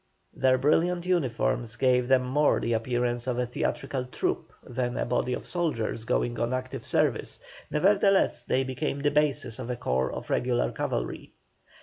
[0.33, 5.33] Their brilliant uniforms gave them more the appearance of a theatrical troupe than a body
[5.35, 7.39] of soldiers going on active service;
[7.69, 11.33] nevertheless they became the basis of a corps of regular cavalry.